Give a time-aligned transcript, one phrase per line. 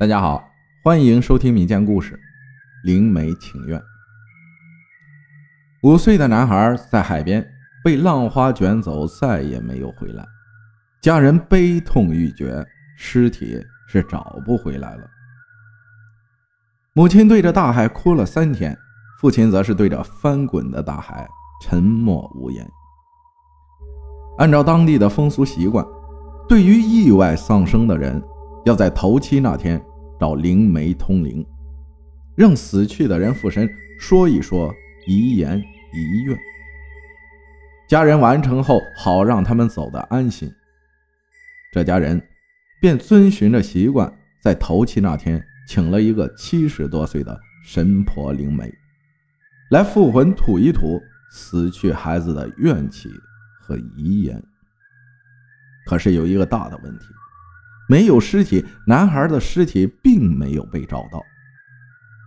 [0.00, 0.48] 大家好，
[0.84, 2.14] 欢迎收听民间故事
[2.84, 3.76] 《灵媒请愿》。
[5.82, 7.44] 五岁的男孩在海边
[7.82, 10.24] 被浪花卷走，再也没有回来，
[11.02, 12.64] 家人悲痛欲绝，
[12.96, 15.02] 尸体是找不回来了。
[16.92, 18.78] 母亲对着大海哭了三天，
[19.20, 21.26] 父亲则是对着翻滚的大海
[21.60, 22.64] 沉默无言。
[24.38, 25.84] 按照当地的风俗习惯，
[26.48, 28.22] 对于意外丧生的人，
[28.64, 29.84] 要在头七那天。
[30.18, 31.46] 找灵媒通灵，
[32.36, 33.68] 让死去的人附身，
[34.00, 34.74] 说一说
[35.06, 35.58] 遗言
[35.92, 36.36] 遗愿。
[37.88, 40.52] 家人完成后，好让他们走得安心。
[41.72, 42.20] 这家人
[42.80, 44.12] 便遵循着习惯，
[44.42, 48.72] 在头七那天，请了一个七十多岁的神婆灵媒，
[49.70, 51.00] 来附魂吐一吐
[51.30, 53.08] 死去孩子的怨气
[53.60, 54.42] 和遗言。
[55.86, 57.06] 可是有一个大的问题。
[57.88, 61.22] 没有尸体，男孩的尸体并没有被找到，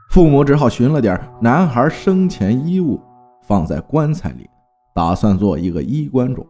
[0.09, 2.99] 父母只好寻了点男孩生前衣物，
[3.43, 4.49] 放在棺材里，
[4.95, 6.43] 打算做一个衣冠冢。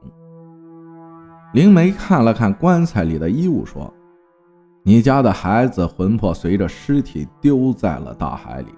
[1.53, 3.93] 灵媒看了看棺材里的衣物，说
[4.85, 8.69] ：“你家的孩子魂魄随着尸体丢在了大海里，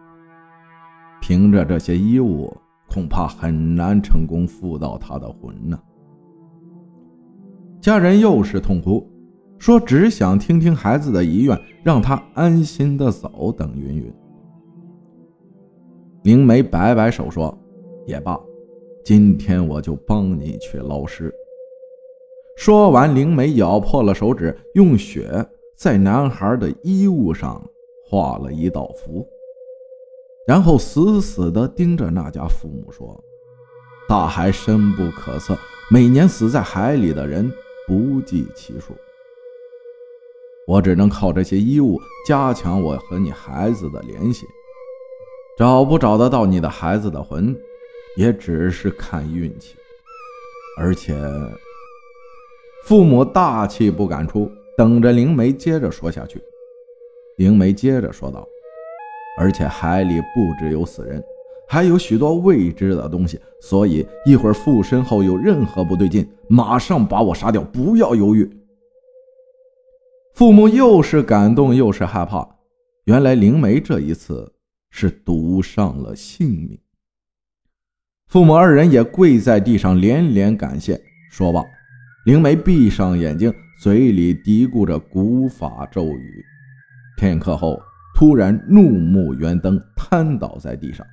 [1.22, 2.52] 凭着这些衣物，
[2.90, 5.80] 恐怕很难成功附到他的魂呢。”
[7.80, 9.08] 家人又是痛哭。
[9.64, 14.14] 说只想听听孩子的遗愿，让他安心的走等云云。
[16.24, 17.58] 灵媒摆摆手说
[18.06, 18.38] ：“也罢，
[19.06, 21.34] 今天我就帮你去捞尸。”
[22.60, 25.32] 说完，灵媒咬破了手指，用血
[25.78, 27.66] 在男孩的衣物上
[28.06, 29.26] 画了一道符，
[30.46, 33.18] 然后死死地盯着那家父母说
[34.10, 35.58] ：“大海深不可测，
[35.90, 37.50] 每年死在海里的人
[37.88, 38.94] 不计其数。”
[40.66, 44.46] 我只能靠这些衣物加强我和你孩子的联系，
[45.58, 47.56] 找不找得到你的孩子的魂，
[48.16, 49.76] 也只是看运气。
[50.80, 51.14] 而且，
[52.86, 56.42] 父母大气不敢出，等着灵媒接着说下去。
[57.38, 58.48] 灵媒接着说道
[59.38, 61.22] ：“而且海里不只有死人，
[61.68, 68.50] 还有许多未知的东西，所以一会儿附身后有任何不对劲，马上把我杀掉，不要犹豫。”
[70.34, 72.44] 父母又是感动又是害怕，
[73.06, 74.52] 原来灵媒这一次
[74.90, 76.80] 是赌上了性命。
[78.28, 81.00] 父母二人也跪在地上连连感谢。
[81.30, 81.64] 说罢，
[82.26, 86.44] 灵媒闭上眼睛，嘴里嘀咕着古法咒语。
[87.16, 87.80] 片刻后，
[88.16, 91.06] 突然怒目圆瞪，瘫倒在地上。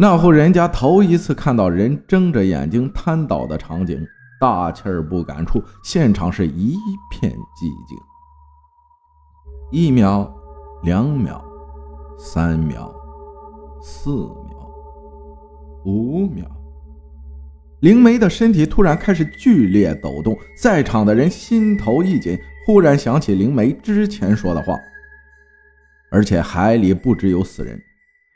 [0.00, 4.04] 那户人家头一次看到人睁着眼睛瘫倒的场景。
[4.42, 6.76] 大气儿不敢出，现场是一
[7.12, 7.96] 片寂静。
[9.70, 10.28] 一秒，
[10.82, 11.40] 两秒，
[12.18, 12.92] 三秒，
[13.80, 14.68] 四秒，
[15.84, 16.44] 五秒。
[17.82, 22.36] 灵媒的身体突然开始剧烈抖动，在场的人心头一紧，
[22.66, 24.76] 忽然想起灵媒之前说的话，
[26.10, 27.80] 而且海里不只有死人，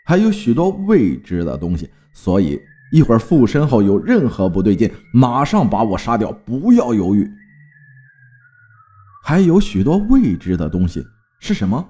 [0.05, 2.62] 还有许多未知的东西，所以。
[2.97, 7.31] 一会儿附身后有任何不对劲，马上把我杀掉，不要犹豫。
[9.23, 11.05] 还有许多未知的东西
[11.39, 11.87] 是什么？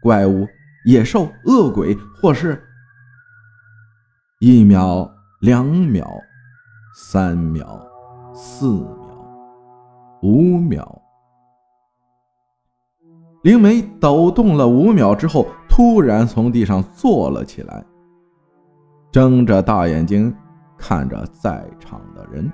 [0.00, 0.46] 怪物、
[0.84, 2.62] 野兽、恶鬼，或是……
[4.38, 6.08] 一秒、两秒、
[6.94, 7.84] 三秒、
[8.32, 11.02] 四秒、五秒，
[13.42, 17.84] 灵媒抖动了五秒之后，突然从地上坐了起来。
[19.12, 20.32] 睁着大眼睛
[20.78, 22.50] 看着在场的人，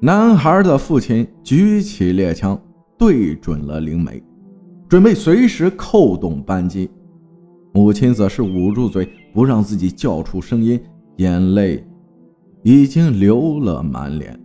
[0.00, 2.60] 男孩的父亲举起猎枪
[2.98, 4.20] 对准了灵媒，
[4.88, 6.90] 准备随时扣动扳机。
[7.72, 10.80] 母亲则是捂住嘴，不让自己叫出声音，
[11.16, 11.86] 眼泪
[12.62, 14.38] 已经流了满脸。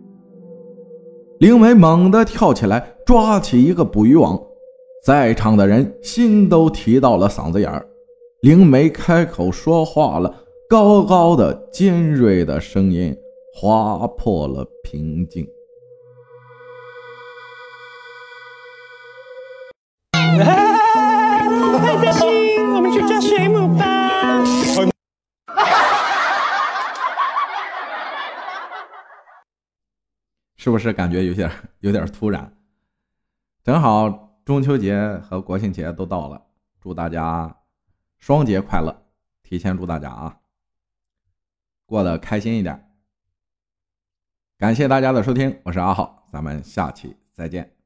[1.40, 4.40] 灵媒猛地跳起来，抓起一个捕鱼网，
[5.04, 7.84] 在场的人心都提到了嗓子眼儿。
[8.42, 13.14] 灵媒开口说话了，高高的、尖锐的声音
[13.52, 15.46] 划破了平静。
[22.02, 24.42] 开心，我们去抓水母吧！
[30.56, 31.50] 是不是感觉有点
[31.80, 32.50] 有点突然？
[33.62, 36.40] 正好中秋节和国庆节都到了，
[36.80, 37.54] 祝大家！
[38.20, 39.06] 双节快乐！
[39.42, 40.40] 提前祝大家啊，
[41.86, 42.94] 过得开心一点。
[44.58, 47.79] 感谢大家的收听，我是阿浩，咱们下期再见。